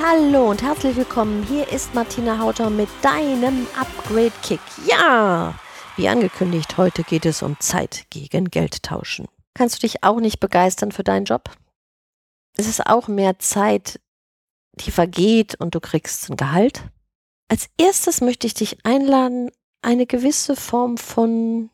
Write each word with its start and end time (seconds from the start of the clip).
Hallo 0.00 0.48
und 0.48 0.62
herzlich 0.62 0.94
willkommen. 0.94 1.42
Hier 1.42 1.72
ist 1.72 1.92
Martina 1.92 2.38
Hauter 2.38 2.70
mit 2.70 2.88
deinem 3.02 3.66
Upgrade 3.76 4.32
Kick. 4.44 4.60
Ja, 4.86 5.58
wie 5.96 6.08
angekündigt, 6.08 6.76
heute 6.76 7.02
geht 7.02 7.26
es 7.26 7.42
um 7.42 7.58
Zeit 7.58 8.06
gegen 8.08 8.44
Geld 8.44 8.84
tauschen. 8.84 9.26
Kannst 9.54 9.74
du 9.74 9.80
dich 9.80 10.04
auch 10.04 10.20
nicht 10.20 10.38
begeistern 10.38 10.92
für 10.92 11.02
deinen 11.02 11.24
Job? 11.24 11.50
Es 12.56 12.68
ist 12.68 12.86
auch 12.86 13.08
mehr 13.08 13.40
Zeit, 13.40 13.98
die 14.74 14.92
vergeht 14.92 15.56
und 15.56 15.74
du 15.74 15.80
kriegst 15.80 16.30
ein 16.30 16.36
Gehalt. 16.36 16.84
Als 17.48 17.68
erstes 17.76 18.20
möchte 18.20 18.46
ich 18.46 18.54
dich 18.54 18.78
einladen, 18.84 19.50
eine 19.82 20.06
gewisse 20.06 20.54
Form 20.54 20.96
von 20.96 21.70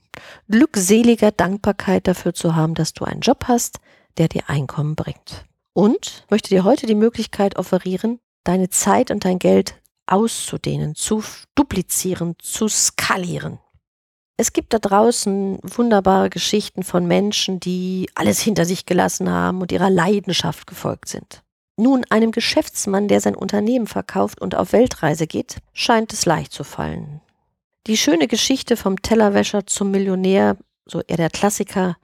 glückseliger 0.48 1.30
Dankbarkeit 1.30 2.08
dafür 2.08 2.32
zu 2.32 2.56
haben, 2.56 2.72
dass 2.72 2.94
du 2.94 3.04
einen 3.04 3.20
Job 3.20 3.44
hast, 3.48 3.80
der 4.16 4.28
dir 4.28 4.48
Einkommen 4.48 4.94
bringt 4.94 5.44
und 5.74 6.24
möchte 6.30 6.48
dir 6.48 6.64
heute 6.64 6.86
die 6.86 6.94
Möglichkeit 6.94 7.56
offerieren, 7.56 8.20
deine 8.44 8.70
Zeit 8.70 9.10
und 9.10 9.24
dein 9.24 9.38
Geld 9.38 9.80
auszudehnen, 10.06 10.94
zu 10.94 11.22
duplizieren, 11.54 12.36
zu 12.38 12.68
skalieren. 12.68 13.58
Es 14.36 14.52
gibt 14.52 14.72
da 14.72 14.78
draußen 14.78 15.58
wunderbare 15.62 16.28
Geschichten 16.28 16.82
von 16.82 17.06
Menschen, 17.06 17.60
die 17.60 18.10
alles 18.14 18.40
hinter 18.40 18.64
sich 18.64 18.84
gelassen 18.84 19.30
haben 19.30 19.60
und 19.60 19.70
ihrer 19.72 19.90
Leidenschaft 19.90 20.66
gefolgt 20.66 21.08
sind. 21.08 21.42
Nun, 21.76 22.04
einem 22.10 22.32
Geschäftsmann, 22.32 23.08
der 23.08 23.20
sein 23.20 23.34
Unternehmen 23.34 23.86
verkauft 23.86 24.40
und 24.40 24.54
auf 24.54 24.72
Weltreise 24.72 25.26
geht, 25.26 25.58
scheint 25.72 26.12
es 26.12 26.26
leicht 26.26 26.52
zu 26.52 26.64
fallen. 26.64 27.20
Die 27.86 27.96
schöne 27.96 28.28
Geschichte 28.28 28.76
vom 28.76 29.02
Tellerwäscher 29.02 29.66
zum 29.66 29.90
Millionär, 29.90 30.56
so 30.86 31.00
eher 31.00 31.16
der 31.16 31.30
Klassiker, 31.30 31.96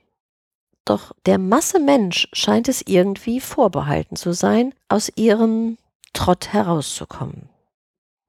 doch 0.84 1.12
der 1.26 1.38
Masse 1.38 1.78
Mensch 1.78 2.28
scheint 2.32 2.68
es 2.68 2.82
irgendwie 2.86 3.40
vorbehalten 3.40 4.16
zu 4.16 4.32
sein, 4.32 4.74
aus 4.88 5.10
ihrem 5.14 5.78
Trott 6.12 6.52
herauszukommen. 6.52 7.48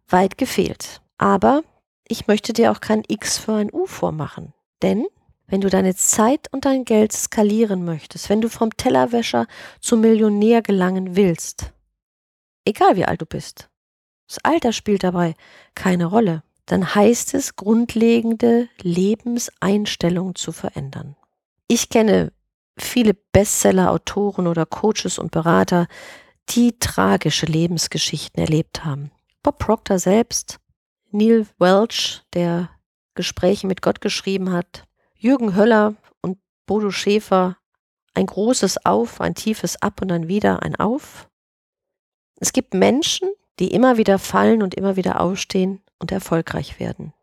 Weit 0.08 0.38
gefehlt. 0.38 1.02
Aber 1.18 1.64
ich 2.08 2.28
möchte 2.28 2.54
dir 2.54 2.72
auch 2.72 2.82
kein 2.82 3.04
X 3.08 3.38
für 3.38 3.54
ein 3.54 3.72
U 3.72 3.86
vormachen. 3.86 4.54
Denn 4.82 5.06
wenn 5.48 5.62
du 5.62 5.70
deine 5.70 5.96
Zeit 5.96 6.48
und 6.52 6.66
dein 6.66 6.86
Geld 6.86 7.12
skalieren 7.12 7.84
möchtest, 7.84 8.30
wenn 8.30 8.42
du 8.42 8.50
vom 8.50 8.76
Tellerwäscher 8.76 9.48
zum 9.80 10.02
Millionär 10.02 10.62
gelangen 10.62 11.16
willst, 11.16 11.74
egal 12.66 12.96
wie 12.96 13.06
alt 13.06 13.22
du 13.22 13.26
bist, 13.26 13.70
das 14.28 14.40
Alter 14.44 14.72
spielt 14.72 15.04
dabei 15.04 15.36
keine 15.76 16.06
Rolle, 16.06 16.44
dann 16.66 16.96
heißt 16.96 17.34
es, 17.34 17.58
grundlegende 17.58 18.70
Lebenseinstellungen 18.82 20.36
zu 20.36 20.54
verändern. 20.54 21.18
Ich 21.68 21.90
kenne 21.90 22.32
viele 22.78 23.14
Bestseller-Autoren 23.14 24.48
oder 24.48 24.66
Coaches 24.66 25.20
und 25.20 25.32
Berater, 25.32 25.88
die 26.56 26.78
tragische 26.80 27.46
Lebensgeschichten 27.46 28.42
erlebt 28.42 28.84
haben. 28.84 29.12
Bob 29.44 29.58
Proctor 29.58 30.00
selbst, 30.00 30.60
Neil 31.12 31.48
Welch, 31.58 32.22
der 32.34 32.70
Gespräche 33.16 33.68
mit 33.68 33.82
Gott 33.82 34.02
geschrieben 34.02 34.52
hat, 34.52 34.86
Jürgen 35.16 35.56
Höller 35.56 35.96
und 36.22 36.38
Bodo 36.66 36.92
Schäfer, 36.92 37.58
ein 38.14 38.26
großes 38.26 38.86
Auf, 38.86 39.22
ein 39.22 39.36
tiefes 39.36 39.82
Ab 39.82 40.02
und 40.02 40.10
dann 40.10 40.28
wieder 40.28 40.64
ein 40.64 40.76
Auf. 40.76 41.30
Es 42.40 42.54
gibt 42.54 42.74
Menschen, 42.74 43.30
die 43.60 43.72
immer 43.72 43.98
wieder 43.98 44.20
fallen 44.20 44.64
und 44.64 44.74
immer 44.74 44.96
wieder 44.96 45.22
aufstehen 45.22 45.82
und 46.00 46.12
erfolgreich 46.12 46.80
werden. 46.80 47.14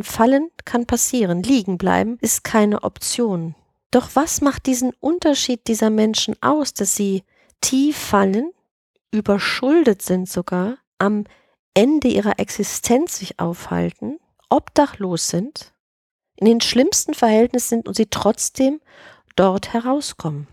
Fallen 0.00 0.50
kann 0.64 0.86
passieren, 0.86 1.42
liegen 1.42 1.78
bleiben 1.78 2.18
ist 2.20 2.44
keine 2.44 2.84
Option. 2.84 3.54
Doch 3.90 4.10
was 4.14 4.40
macht 4.40 4.66
diesen 4.66 4.92
Unterschied 5.00 5.66
dieser 5.66 5.90
Menschen 5.90 6.36
aus, 6.42 6.74
dass 6.74 6.94
sie 6.94 7.24
tief 7.60 7.96
fallen, 7.96 8.52
überschuldet 9.10 10.02
sind 10.02 10.28
sogar, 10.28 10.78
am 10.98 11.24
Ende 11.74 12.08
ihrer 12.08 12.38
Existenz 12.38 13.18
sich 13.18 13.38
aufhalten, 13.38 14.18
obdachlos 14.48 15.28
sind, 15.28 15.72
in 16.36 16.46
den 16.46 16.60
schlimmsten 16.60 17.14
Verhältnissen 17.14 17.68
sind 17.68 17.88
und 17.88 17.94
sie 17.94 18.06
trotzdem 18.06 18.80
dort 19.36 19.72
herauskommen? 19.72 20.48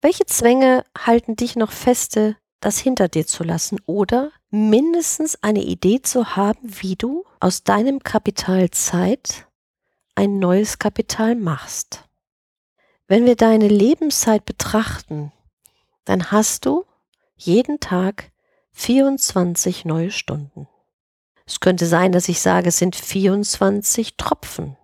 Welche 0.00 0.26
Zwänge 0.26 0.84
halten 0.96 1.36
dich 1.36 1.56
noch 1.56 1.72
feste, 1.72 2.36
das 2.60 2.78
hinter 2.78 3.08
dir 3.08 3.26
zu 3.26 3.44
lassen 3.44 3.78
oder 3.86 4.30
mindestens 4.50 5.42
eine 5.42 5.62
Idee 5.62 6.02
zu 6.02 6.36
haben, 6.36 6.60
wie 6.62 6.96
du 6.96 7.24
aus 7.40 7.64
deinem 7.64 8.00
Kapital 8.00 8.70
Zeit 8.70 9.46
ein 10.14 10.38
neues 10.38 10.78
Kapital 10.78 11.34
machst? 11.34 12.04
Wenn 13.06 13.26
wir 13.26 13.36
deine 13.36 13.68
Lebenszeit 13.68 14.44
betrachten, 14.44 15.32
dann 16.04 16.30
hast 16.30 16.66
du 16.66 16.84
jeden 17.38 17.80
Tag 17.80 18.30
24 18.72 19.84
neue 19.84 20.10
Stunden. 20.10 20.68
Es 21.46 21.60
könnte 21.60 21.86
sein, 21.86 22.12
dass 22.12 22.28
ich 22.28 22.40
sage, 22.40 22.68
es 22.68 22.78
sind 22.78 22.94
24 22.94 24.16
Tropfen. 24.16 24.76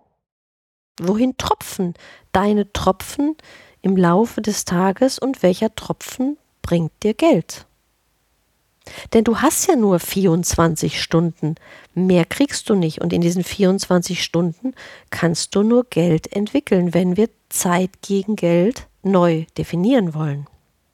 Wohin 0.99 1.37
tropfen 1.37 1.93
deine 2.31 2.71
Tropfen 2.73 3.35
im 3.81 3.95
Laufe 3.95 4.41
des 4.41 4.65
Tages 4.65 5.19
und 5.19 5.43
welcher 5.43 5.75
Tropfen 5.75 6.37
bringt 6.61 6.91
dir 7.03 7.13
Geld? 7.13 7.67
Denn 9.13 9.23
du 9.23 9.39
hast 9.41 9.67
ja 9.67 9.75
nur 9.75 9.99
24 9.99 11.01
Stunden, 11.01 11.55
mehr 11.93 12.25
kriegst 12.25 12.69
du 12.69 12.75
nicht 12.75 13.01
und 13.01 13.13
in 13.13 13.21
diesen 13.21 13.43
24 13.43 14.23
Stunden 14.23 14.73
kannst 15.09 15.55
du 15.55 15.63
nur 15.63 15.85
Geld 15.85 16.31
entwickeln, 16.33 16.93
wenn 16.93 17.17
wir 17.17 17.29
Zeit 17.49 18.01
gegen 18.01 18.35
Geld 18.35 18.87
neu 19.03 19.45
definieren 19.57 20.13
wollen. 20.13 20.47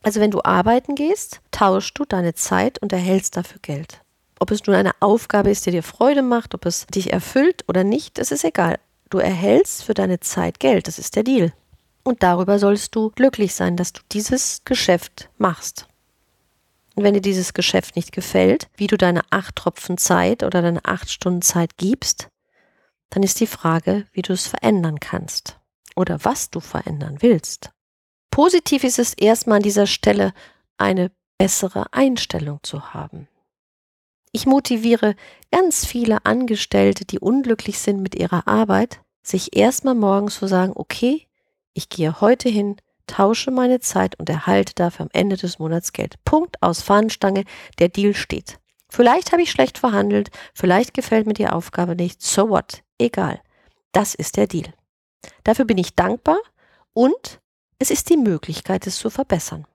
Also 0.03 0.19
wenn 0.19 0.31
du 0.31 0.41
arbeiten 0.43 0.95
gehst, 0.95 1.41
tauschst 1.51 1.97
du 1.97 2.05
deine 2.05 2.33
Zeit 2.33 2.79
und 2.79 2.91
erhältst 2.91 3.37
dafür 3.37 3.59
Geld. 3.61 4.01
Ob 4.39 4.49
es 4.49 4.65
nun 4.65 4.75
eine 4.75 4.93
Aufgabe 4.99 5.51
ist, 5.51 5.65
die 5.65 5.71
dir 5.71 5.83
Freude 5.83 6.23
macht, 6.23 6.55
ob 6.55 6.65
es 6.65 6.87
dich 6.87 7.13
erfüllt 7.13 7.63
oder 7.67 7.83
nicht, 7.83 8.17
das 8.17 8.31
ist 8.31 8.43
egal. 8.43 8.79
Du 9.09 9.19
erhältst 9.19 9.83
für 9.83 9.93
deine 9.93 10.19
Zeit 10.19 10.59
Geld, 10.59 10.87
das 10.87 10.97
ist 10.97 11.15
der 11.15 11.23
Deal. 11.23 11.53
Und 12.03 12.23
darüber 12.23 12.57
sollst 12.57 12.95
du 12.95 13.11
glücklich 13.11 13.53
sein, 13.53 13.77
dass 13.77 13.93
du 13.93 14.01
dieses 14.11 14.63
Geschäft 14.65 15.29
machst. 15.37 15.85
Und 16.95 17.03
wenn 17.03 17.13
dir 17.13 17.21
dieses 17.21 17.53
Geschäft 17.53 17.95
nicht 17.95 18.11
gefällt, 18.11 18.67
wie 18.75 18.87
du 18.87 18.97
deine 18.97 19.21
acht 19.29 19.55
Tropfen 19.55 19.97
Zeit 19.97 20.43
oder 20.43 20.61
deine 20.61 20.83
acht 20.85 21.11
Stunden 21.11 21.43
Zeit 21.43 21.77
gibst, 21.77 22.29
dann 23.11 23.23
ist 23.23 23.39
die 23.39 23.47
Frage, 23.47 24.07
wie 24.13 24.23
du 24.23 24.33
es 24.33 24.47
verändern 24.47 24.99
kannst 24.99 25.59
oder 25.95 26.23
was 26.23 26.49
du 26.49 26.59
verändern 26.59 27.17
willst. 27.19 27.71
Positiv 28.31 28.85
ist 28.85 28.97
es 28.97 29.13
erstmal 29.13 29.57
an 29.57 29.63
dieser 29.63 29.87
Stelle, 29.87 30.33
eine 30.77 31.11
bessere 31.37 31.93
Einstellung 31.93 32.59
zu 32.63 32.93
haben. 32.93 33.27
Ich 34.31 34.45
motiviere 34.45 35.15
ganz 35.51 35.85
viele 35.85 36.25
Angestellte, 36.25 37.03
die 37.03 37.19
unglücklich 37.19 37.79
sind 37.79 38.01
mit 38.01 38.15
ihrer 38.15 38.47
Arbeit, 38.47 39.01
sich 39.21 39.55
erstmal 39.55 39.95
morgens 39.95 40.39
zu 40.39 40.47
sagen, 40.47 40.71
okay, 40.73 41.27
ich 41.73 41.89
gehe 41.89 42.21
heute 42.21 42.47
hin, 42.47 42.77
tausche 43.05 43.51
meine 43.51 43.81
Zeit 43.81 44.17
und 44.17 44.29
erhalte 44.29 44.73
dafür 44.75 45.05
am 45.05 45.09
Ende 45.11 45.35
des 45.35 45.59
Monats 45.59 45.91
Geld. 45.91 46.15
Punkt 46.23 46.61
aus 46.63 46.81
Fahnenstange, 46.81 47.43
der 47.79 47.89
Deal 47.89 48.13
steht. 48.13 48.59
Vielleicht 48.87 49.33
habe 49.33 49.41
ich 49.41 49.51
schlecht 49.51 49.77
verhandelt, 49.77 50.31
vielleicht 50.53 50.93
gefällt 50.93 51.27
mir 51.27 51.33
die 51.33 51.47
Aufgabe 51.47 51.95
nicht, 51.95 52.21
so 52.21 52.49
what, 52.49 52.83
egal. 52.97 53.41
Das 53.91 54.15
ist 54.15 54.37
der 54.37 54.47
Deal. 54.47 54.73
Dafür 55.43 55.65
bin 55.65 55.77
ich 55.77 55.95
dankbar 55.95 56.39
und 56.93 57.40
es 57.81 57.89
ist 57.89 58.11
die 58.11 58.17
Möglichkeit, 58.17 58.85
es 58.85 58.97
zu 58.97 59.09
verbessern. 59.09 59.65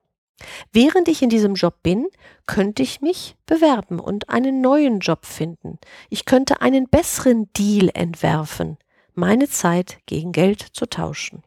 Während 0.71 1.09
ich 1.09 1.21
in 1.21 1.29
diesem 1.29 1.55
Job 1.55 1.83
bin, 1.83 2.07
könnte 2.45 2.81
ich 2.81 3.01
mich 3.01 3.35
bewerben 3.45 3.99
und 3.99 4.29
einen 4.29 4.61
neuen 4.61 4.99
Job 4.99 5.25
finden. 5.25 5.77
Ich 6.09 6.23
könnte 6.23 6.61
einen 6.61 6.87
besseren 6.87 7.51
Deal 7.51 7.89
entwerfen, 7.93 8.77
meine 9.13 9.49
Zeit 9.49 9.97
gegen 10.05 10.31
Geld 10.31 10.61
zu 10.61 10.85
tauschen. 10.85 11.43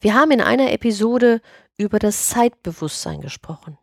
Wir 0.00 0.14
haben 0.14 0.32
in 0.32 0.40
einer 0.40 0.72
Episode 0.72 1.40
über 1.76 2.00
das 2.00 2.28
Zeitbewusstsein 2.30 3.20
gesprochen. 3.20 3.78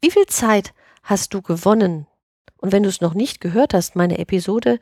Wie 0.00 0.10
viel 0.10 0.26
Zeit 0.26 0.74
hast 1.04 1.32
du 1.32 1.42
gewonnen? 1.42 2.08
Und 2.56 2.72
wenn 2.72 2.82
du 2.82 2.88
es 2.88 3.00
noch 3.00 3.14
nicht 3.14 3.40
gehört 3.40 3.72
hast, 3.72 3.94
meine 3.94 4.18
Episode, 4.18 4.80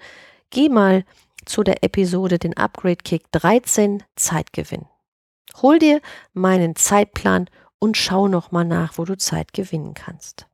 geh 0.49 0.71
mal 0.71 1.05
zu 1.45 1.63
der 1.63 1.85
Episode 1.85 2.39
den 2.39 2.57
Upgrade 2.57 2.97
Kick 2.97 3.31
13 3.33 4.03
Zeitgewinn. 4.17 4.87
Hol 5.63 5.79
dir 5.79 6.01
meinen 6.33 6.77
Zeitplan 6.77 7.49
und 7.79 7.97
schau 7.97 8.29
noch 8.29 8.51
mal 8.51 8.65
nach, 8.65 8.99
wo 8.99 9.05
du 9.05 9.17
Zeit 9.17 9.53
gewinnen 9.53 9.95
kannst. 9.95 10.47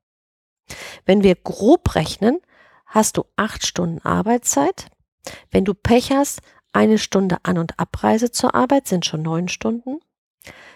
Wenn 1.04 1.22
wir 1.22 1.34
grob 1.34 1.94
rechnen, 1.94 2.40
hast 2.86 3.16
du 3.16 3.24
acht 3.36 3.66
Stunden 3.66 4.04
Arbeitszeit, 4.04 4.86
Wenn 5.50 5.64
du 5.64 5.74
Pech 5.74 6.12
hast, 6.12 6.40
eine 6.72 6.98
Stunde 6.98 7.38
An- 7.42 7.58
und 7.58 7.78
Abreise 7.78 8.30
zur 8.30 8.54
Arbeit 8.54 8.86
sind 8.86 9.04
schon 9.04 9.22
neun 9.22 9.48
Stunden. 9.48 10.00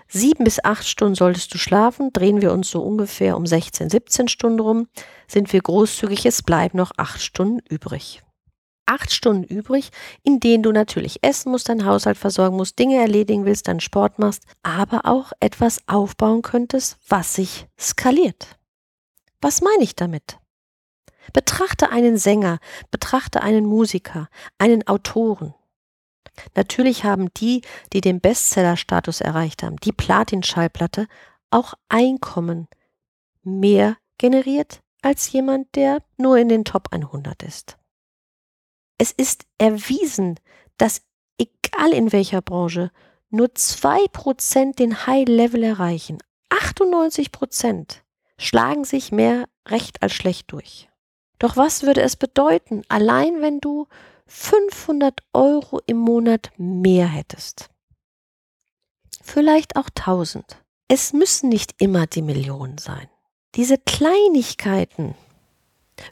Sieben 0.09 0.45
bis 0.45 0.63
acht 0.63 0.87
Stunden 0.87 1.15
solltest 1.15 1.55
du 1.55 1.59
schlafen. 1.59 2.13
Drehen 2.13 2.43
wir 2.43 2.53
uns 2.53 2.71
so 2.71 2.83
ungefähr 2.83 3.37
um 3.37 3.47
16, 3.47 3.91
17 3.91 4.29
Stunden 4.29 4.61
rum, 4.61 4.89
sind 5.27 5.53
wir 5.53 5.61
großzügig. 5.61 6.27
Es 6.27 6.43
bleiben 6.43 6.77
noch 6.77 6.93
acht 6.97 7.23
Stunden 7.23 7.61
übrig. 7.69 8.24
Acht 8.87 9.13
Stunden 9.13 9.45
übrig, 9.45 9.91
in 10.23 10.41
denen 10.41 10.63
du 10.63 10.73
natürlich 10.73 11.23
essen 11.23 11.51
musst, 11.51 11.69
deinen 11.69 11.87
Haushalt 11.87 12.19
versorgen 12.19 12.57
musst, 12.57 12.79
Dinge 12.79 12.97
erledigen 12.97 13.45
willst, 13.47 13.69
deinen 13.69 13.81
Sport 13.81 14.19
machst, 14.19 14.45
aber 14.63 15.07
auch 15.07 15.33
etwas 15.41 15.81
aufbauen 15.89 16.43
könntest, 16.43 16.99
was 17.09 17.35
sich 17.35 17.67
skaliert. 17.79 18.59
Was 19.41 19.63
meine 19.63 19.83
ich 19.83 19.97
damit? 19.97 20.39
Betrachte 21.33 21.91
einen 21.91 22.19
Sänger, 22.19 22.59
betrachte 22.91 23.43
einen 23.43 23.65
Musiker, 23.65 24.29
einen 24.59 24.87
Autoren. 24.87 25.55
Natürlich 26.55 27.05
haben 27.05 27.33
die, 27.35 27.63
die 27.93 28.01
den 28.01 28.21
Bestseller-Status 28.21 29.21
erreicht 29.21 29.63
haben, 29.63 29.77
die 29.77 29.93
Platin-Schallplatte, 29.93 31.07
auch 31.51 31.75
Einkommen 31.89 32.69
mehr 33.43 33.97
generiert 34.19 34.81
als 35.03 35.31
jemand, 35.33 35.75
der 35.75 36.03
nur 36.17 36.39
in 36.39 36.49
den 36.49 36.65
Top 36.65 36.89
100 36.91 37.43
ist. 37.43 37.77
Es 38.99 39.13
ist 39.13 39.45
erwiesen, 39.59 40.39
dass 40.79 41.03
egal 41.39 41.93
in 41.93 42.13
welcher 42.13 42.43
Branche 42.43 42.91
nur 43.31 43.49
2% 43.49 44.77
den 44.77 45.07
High-Level 45.07 45.63
erreichen. 45.63 46.19
98% 46.51 47.99
schlagen 48.39 48.85
sich 48.85 49.11
mehr 49.11 49.49
recht 49.67 50.03
als 50.03 50.13
schlecht 50.13 50.53
durch. 50.53 50.89
Doch 51.39 51.57
was 51.57 51.83
würde 51.83 52.03
es 52.03 52.17
bedeuten, 52.17 52.83
allein 52.89 53.43
wenn 53.43 53.61
du 53.61 53.87
500 54.27 55.21
Euro 55.33 55.81
im 55.87 55.99
Monat 55.99 56.53
mehr 56.57 57.07
hättest? 57.07 57.71
Vielleicht 59.21 59.77
auch 59.77 59.89
1000. 59.89 60.63
Es 60.87 61.13
müssen 61.13 61.49
nicht 61.49 61.75
immer 61.79 62.07
die 62.07 62.23
Millionen 62.23 62.79
sein. 62.79 63.09
Diese 63.55 63.79
Kleinigkeiten 63.79 65.15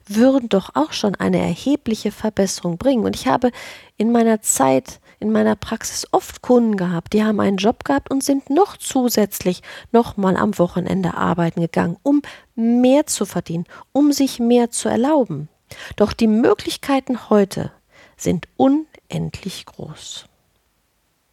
würden 0.06 0.48
doch 0.48 0.70
auch 0.74 0.92
schon 0.92 1.16
eine 1.16 1.38
erhebliche 1.38 2.12
Verbesserung 2.12 2.78
bringen. 2.78 3.04
Und 3.04 3.16
ich 3.16 3.26
habe 3.26 3.50
in 3.96 4.12
meiner 4.12 4.42
Zeit, 4.42 5.00
in 5.20 5.32
meiner 5.32 5.56
Praxis 5.56 6.06
oft 6.12 6.42
Kunden 6.42 6.76
gehabt, 6.76 7.12
die 7.12 7.24
haben 7.24 7.40
einen 7.40 7.56
Job 7.56 7.84
gehabt 7.84 8.10
und 8.10 8.24
sind 8.24 8.50
noch 8.50 8.76
zusätzlich 8.76 9.62
nochmal 9.90 10.36
am 10.36 10.58
Wochenende 10.58 11.14
arbeiten 11.14 11.60
gegangen, 11.60 11.96
um 12.02 12.22
mehr 12.54 13.06
zu 13.06 13.24
verdienen, 13.26 13.64
um 13.92 14.12
sich 14.12 14.38
mehr 14.38 14.70
zu 14.70 14.88
erlauben. 14.88 15.48
Doch 15.96 16.12
die 16.12 16.26
Möglichkeiten 16.26 17.30
heute 17.30 17.72
sind 18.16 18.46
unendlich 18.56 19.64
groß. 19.66 20.26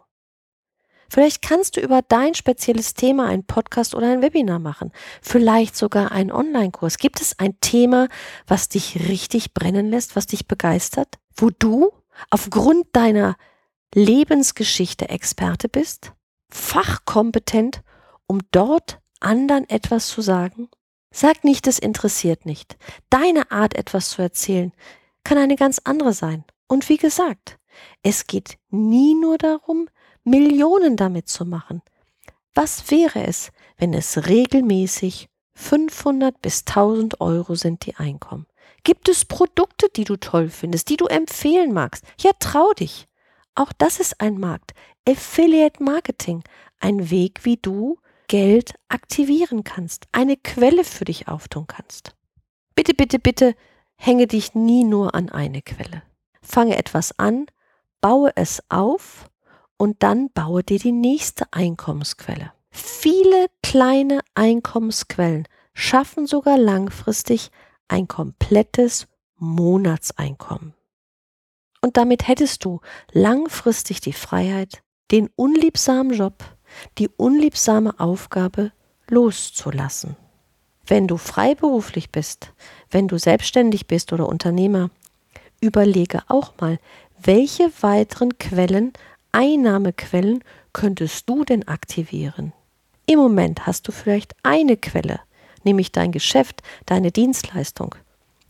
Vielleicht 1.13 1.44
kannst 1.44 1.77
du 1.77 1.80
über 1.80 2.01
dein 2.01 2.33
spezielles 2.33 2.95
Thema 2.95 3.27
einen 3.27 3.45
Podcast 3.45 3.94
oder 3.94 4.12
ein 4.12 4.24
Webinar 4.24 4.57
machen. 4.57 4.92
Vielleicht 5.21 5.77
sogar 5.77 6.12
einen 6.12 6.31
Online-Kurs. 6.31 6.98
Gibt 6.98 7.21
es 7.21 7.38
ein 7.38 7.56
Thema, 7.62 8.07
was 8.48 8.68
dich 8.68 9.07
richtig 9.07 9.54
brennen 9.54 9.92
lässt, 9.92 10.15
was 10.15 10.25
dich 10.25 10.48
begeistert? 10.48 11.19
Wo 11.36 11.51
du 11.51 11.92
aufgrund 12.31 12.88
deiner 12.94 13.36
Lebensgeschichte 13.94 15.10
Experte 15.10 15.69
bist? 15.69 16.13
Fachkompetent, 16.50 17.83
um 18.25 18.39
dort 18.50 19.00
anderen 19.19 19.69
etwas 19.69 20.07
zu 20.07 20.21
sagen? 20.21 20.68
Sag 21.12 21.44
nicht, 21.44 21.68
es 21.68 21.77
interessiert 21.77 22.48
nicht. 22.48 22.75
Deine 23.12 23.51
Art, 23.51 23.75
etwas 23.75 24.10
zu 24.10 24.24
erzählen, 24.24 24.71
kann 25.24 25.38
eine 25.38 25.57
ganz 25.57 25.80
andere 25.83 26.13
sein. 26.13 26.44
Und 26.68 26.89
wie 26.89 26.98
gesagt, 26.98 27.60
es 28.02 28.28
geht 28.28 28.58
nie 28.70 29.15
nur 29.15 29.38
darum, 29.38 29.89
Millionen 30.24 30.96
damit 30.96 31.27
zu 31.27 31.46
machen. 31.46 31.82
Was 32.53 32.92
wäre 32.92 33.25
es, 33.25 33.51
wenn 33.77 33.94
es 33.94 34.27
regelmäßig 34.27 35.27
500 35.56 36.42
bis 36.42 36.65
1000 36.65 37.22
Euro 37.22 37.56
sind 37.56 37.86
die 37.86 37.96
Einkommen? 37.96 38.48
Gibt 38.84 39.10
es 39.10 39.25
Produkte, 39.25 39.88
die 39.96 40.03
du 40.03 40.18
toll 40.18 40.50
findest, 40.50 40.89
die 40.89 40.98
du 40.98 41.06
empfehlen 41.06 41.74
magst? 41.74 42.03
Ja, 42.20 42.32
trau 42.39 42.74
dich. 42.74 43.08
Auch 43.56 43.72
das 43.77 44.00
ist 44.00 44.20
ein 44.20 44.39
Markt. 44.39 44.74
Affiliate 45.08 45.82
Marketing. 45.82 46.44
Ein 46.80 47.10
Weg, 47.10 47.46
wie 47.46 47.58
du 47.58 47.98
Geld 48.27 48.74
aktivieren 48.89 49.63
kannst, 49.63 50.08
eine 50.12 50.38
Quelle 50.38 50.84
für 50.84 51.06
dich 51.06 51.27
auftun 51.27 51.68
kannst. 51.68 52.15
Bitte, 52.75 52.94
bitte, 52.94 53.20
bitte 53.20 53.56
hänge 53.96 54.27
dich 54.27 54.56
nie 54.56 54.84
nur 54.84 55.13
an 55.15 55.30
eine 55.30 55.62
Quelle. 55.62 56.03
Fange 56.42 56.77
etwas 56.77 57.18
an, 57.20 57.46
baue 58.03 58.33
es 58.36 58.62
auf 58.67 59.31
und 59.77 60.03
dann 60.03 60.29
baue 60.33 60.62
dir 60.62 60.77
die 60.77 60.91
nächste 60.91 61.45
Einkommensquelle. 61.51 62.51
Viele 62.69 63.48
kleine 63.63 64.19
Einkommensquellen 64.36 65.48
schaffen 65.74 66.27
sogar 66.27 66.57
langfristig 66.57 67.50
ein 67.88 68.10
komplettes 68.10 69.07
Monatseinkommen. 69.38 70.74
Und 71.81 71.95
damit 71.95 72.27
hättest 72.27 72.65
du 72.65 72.81
langfristig 73.13 74.01
die 74.01 74.12
Freiheit, 74.12 74.83
den 75.12 75.29
unliebsamen 75.38 76.13
Job, 76.13 76.43
die 76.98 77.07
unliebsame 77.07 77.98
Aufgabe 78.01 78.74
loszulassen. 79.10 80.17
Wenn 80.86 81.07
du 81.07 81.15
freiberuflich 81.15 82.12
bist, 82.12 82.51
wenn 82.89 83.07
du 83.07 83.17
selbstständig 83.17 83.88
bist 83.88 84.12
oder 84.12 84.27
Unternehmer, 84.27 84.89
überlege 85.62 86.24
auch 86.27 86.51
mal, 86.60 86.79
welche 87.22 87.72
weiteren 87.82 88.38
Quellen 88.38 88.93
Einnahmequellen 89.32 90.43
könntest 90.74 91.29
du 91.29 91.43
denn 91.43 91.67
aktivieren? 91.67 92.53
Im 93.05 93.20
Moment 93.20 93.65
hast 93.65 93.88
du 93.88 93.91
vielleicht 93.91 94.36
eine 94.43 94.77
Quelle, 94.77 95.20
nämlich 95.63 95.91
dein 95.91 96.12
Geschäft, 96.12 96.62
deine 96.86 97.12
Dienstleistung. 97.12 97.96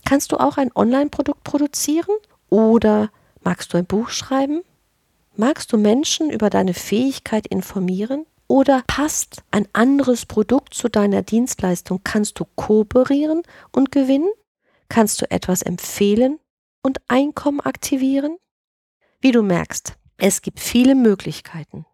Kannst 0.04 0.32
du 0.32 0.36
auch 0.36 0.58
ein 0.58 0.70
Online-Produkt 0.74 1.44
produzieren? 1.44 2.14
Oder 2.50 3.10
magst 3.42 3.72
du 3.72 3.78
ein 3.78 3.86
Buch 3.86 4.10
schreiben? 4.10 4.62
Magst 5.36 5.72
du 5.72 5.78
Menschen 5.78 6.30
über 6.30 6.50
deine 6.50 6.74
Fähigkeit 6.74 7.46
informieren? 7.46 8.26
Oder 8.46 8.82
passt 8.86 9.42
ein 9.50 9.66
anderes 9.72 10.26
Produkt 10.26 10.74
zu 10.74 10.88
deiner 10.88 11.22
Dienstleistung? 11.22 12.00
Kannst 12.04 12.38
du 12.38 12.44
kooperieren 12.54 13.42
und 13.72 13.90
gewinnen? 13.90 14.28
Kannst 14.88 15.20
du 15.22 15.30
etwas 15.30 15.62
empfehlen 15.62 16.38
und 16.82 17.00
Einkommen 17.08 17.60
aktivieren? 17.60 18.36
Wie 19.24 19.32
du 19.32 19.42
merkst, 19.42 19.96
Es 20.18 20.42
gibt 20.42 20.60
viele 20.60 20.94
Möglichkeiten. 20.94 21.86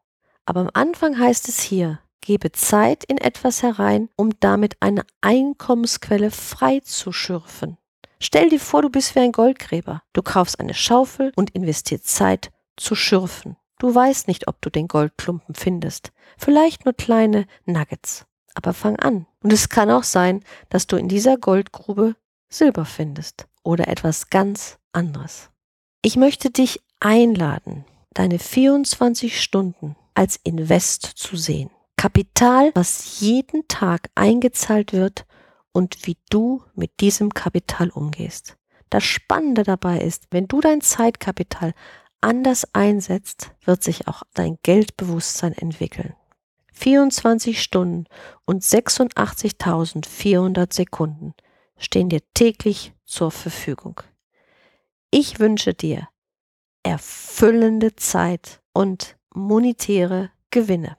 Aber 0.47 0.63
am 0.63 0.71
Anfang 0.75 1.17
heißt 1.17 1.49
es 1.49 1.61
hier, 1.61 2.01
gebe 2.21 2.51
Zeit 2.51 3.05
in 3.05 3.19
etwas 3.19 3.63
herein, 3.63 4.09
um 4.17 4.31
damit 4.41 4.77
eine 4.81 5.05
Einkommensquelle 5.21 6.33
frei 6.33 6.81
zu 6.81 7.13
schürfen. 7.13 7.79
Stell 8.19 8.49
dir 8.49 8.59
vor, 8.59 8.83
du 8.83 8.91
bist 8.91 9.15
wie 9.15 9.21
ein 9.21 9.31
Goldgräber. 9.31 10.03
Du 10.13 10.23
kaufst 10.23 10.59
eine 10.59 10.75
Schaufel 10.75 11.33
und 11.37 11.51
investierst 11.51 12.09
Zeit 12.09 12.51
zu 12.77 12.97
schürfen. 12.97 13.57
Du 13.79 13.95
weißt 13.95 14.27
nicht, 14.27 14.49
ob 14.49 14.61
du 14.61 14.69
den 14.69 14.89
Goldklumpen 14.89 15.55
findest. 15.55 16.11
Vielleicht 16.37 16.85
nur 16.85 16.95
kleine 16.95 17.47
Nuggets. 17.65 18.27
Aber 18.55 18.75
fang 18.75 18.97
an. 18.97 19.29
Und 19.41 19.53
es 19.53 19.69
kann 19.69 19.93
auch 19.93 20.03
sein, 20.03 20.43
dass 20.69 20.89
du 20.89 20.97
in 20.97 21.07
dieser 21.07 21.37
Goldgrube 21.37 22.17
Silber 22.49 22.87
findest 22.87 23.47
oder 23.63 23.87
etwas 23.87 24.31
ganz 24.31 24.79
anderes. 24.91 25.51
Ich 26.03 26.17
möchte 26.17 26.51
dich 26.51 26.81
einladen, 27.01 27.85
deine 28.15 28.39
24 28.39 29.43
Stunden 29.43 29.97
als 30.15 30.37
Invest 30.37 31.03
zu 31.03 31.37
sehen. 31.37 31.71
Kapital, 31.97 32.71
was 32.75 33.21
jeden 33.21 33.67
Tag 33.69 34.11
eingezahlt 34.15 34.93
wird 34.93 35.27
und 35.73 36.07
wie 36.07 36.17
du 36.31 36.63
mit 36.75 37.01
diesem 37.01 37.35
Kapital 37.35 37.91
umgehst. 37.91 38.57
Das 38.89 39.05
Spannende 39.05 39.63
dabei 39.63 40.01
ist, 40.01 40.27
wenn 40.31 40.49
du 40.49 40.61
dein 40.61 40.81
Zeitkapital 40.81 41.75
anders 42.21 42.75
einsetzt, 42.75 43.53
wird 43.65 43.83
sich 43.83 44.09
auch 44.09 44.23
dein 44.35 44.59
Geldbewusstsein 44.63 45.53
entwickeln. 45.53 46.15
24 46.73 47.63
Stunden 47.63 48.07
und 48.47 48.63
86.400 48.63 50.73
Sekunden 50.73 51.35
stehen 51.77 52.09
dir 52.09 52.23
täglich 52.35 52.95
zur 53.05 53.31
Verfügung. 53.31 54.01
Ich 55.11 55.39
wünsche 55.39 55.75
dir 55.75 56.09
erfüllende 56.83 57.97
Zeit 57.97 58.61
und 58.73 59.17
monetäre 59.35 60.31
Gewinne. 60.51 60.97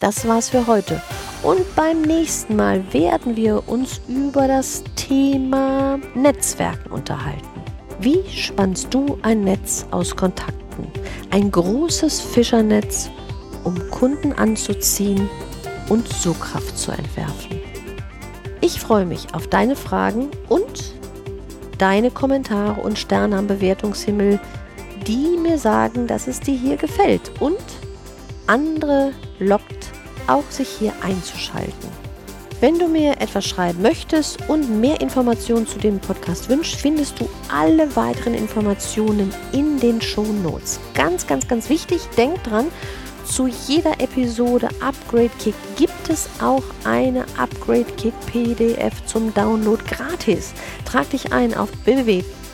Das 0.00 0.26
war's 0.28 0.50
für 0.50 0.66
heute. 0.66 1.00
Und 1.42 1.74
beim 1.76 2.02
nächsten 2.02 2.56
Mal 2.56 2.92
werden 2.92 3.36
wir 3.36 3.68
uns 3.68 4.00
über 4.08 4.48
das 4.48 4.82
Thema 4.96 5.98
Netzwerken 6.14 6.90
unterhalten. 6.90 7.46
Wie 8.00 8.22
spannst 8.28 8.92
du 8.94 9.18
ein 9.22 9.42
Netz 9.42 9.86
aus 9.90 10.14
Kontakten? 10.14 10.86
Ein 11.30 11.50
großes 11.50 12.20
Fischernetz, 12.20 13.10
um 13.64 13.76
Kunden 13.90 14.32
anzuziehen 14.32 15.28
und 15.88 16.08
Sogkraft 16.08 16.78
zu 16.78 16.92
entwerfen. 16.92 17.60
Ich 18.60 18.80
freue 18.80 19.06
mich 19.06 19.34
auf 19.34 19.48
deine 19.48 19.76
Fragen 19.76 20.28
und 20.48 20.94
deine 21.78 22.10
Kommentare 22.10 22.80
und 22.80 22.98
Sterne 22.98 23.36
am 23.36 23.46
Bewertungshimmel, 23.46 24.40
die 25.08 25.38
mir 25.38 25.58
sagen, 25.58 26.06
dass 26.06 26.28
es 26.28 26.40
dir 26.40 26.56
hier 26.56 26.76
gefällt 26.76 27.32
und 27.40 27.58
andere 28.46 29.12
lockt 29.38 29.90
auch 30.26 30.48
sich 30.50 30.68
hier 30.68 30.92
einzuschalten. 31.02 31.88
Wenn 32.60 32.78
du 32.78 32.88
mir 32.88 33.20
etwas 33.20 33.46
schreiben 33.46 33.82
möchtest 33.82 34.48
und 34.48 34.80
mehr 34.80 35.00
Informationen 35.00 35.66
zu 35.66 35.78
dem 35.78 36.00
Podcast 36.00 36.48
wünschst, 36.48 36.74
findest 36.74 37.20
du 37.20 37.28
alle 37.52 37.94
weiteren 37.94 38.34
Informationen 38.34 39.32
in 39.52 39.78
den 39.78 40.00
Show 40.00 40.24
Notes. 40.24 40.80
Ganz, 40.92 41.26
ganz, 41.26 41.46
ganz 41.46 41.68
wichtig, 41.70 42.00
denk 42.16 42.42
dran, 42.42 42.66
zu 43.24 43.46
jeder 43.46 44.00
Episode 44.00 44.68
Upgrade 44.80 45.30
Kick 45.38 45.54
gibt 45.76 46.08
es 46.08 46.28
auch 46.40 46.64
eine 46.84 47.26
Upgrade 47.36 47.84
Kick 47.96 48.14
PDF 48.26 49.04
zum 49.06 49.32
Download 49.34 49.82
gratis. 49.84 50.52
Trag 50.84 51.10
dich 51.10 51.32
ein 51.32 51.54
auf 51.54 51.70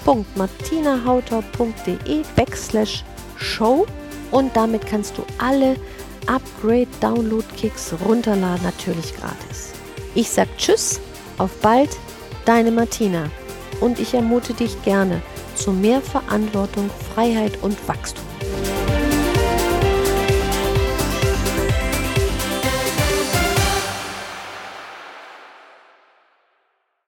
www.martinahauter.de 0.05 2.23
backslash 2.37 3.03
show 3.37 3.87
und 4.31 4.55
damit 4.57 4.87
kannst 4.87 5.19
du 5.19 5.25
alle 5.39 5.77
Upgrade 6.27 6.87
Download 7.01 7.45
Kicks 7.57 7.93
runterladen, 8.05 8.65
natürlich 8.65 9.17
gratis. 9.17 9.73
Ich 10.15 10.31
sag 10.31 10.47
Tschüss, 10.57 11.01
auf 11.39 11.51
bald, 11.61 11.91
deine 12.45 12.71
Martina. 12.71 13.29
Und 13.81 13.99
ich 13.99 14.15
ermute 14.15 14.55
dich 14.55 14.81
gerne 14.83 15.21
zu 15.55 15.73
mehr 15.73 16.01
Verantwortung, 16.01 16.89
Freiheit 17.15 17.59
und 17.63 17.77
Wachstum. 17.89 18.34